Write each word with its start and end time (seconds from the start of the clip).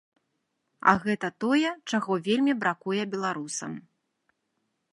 А 0.91 0.93
гэта 1.03 1.29
тое, 1.43 1.69
чаго 1.93 2.17
вельмі 2.29 2.53
бракуе 2.63 3.03
беларусам. 3.15 3.71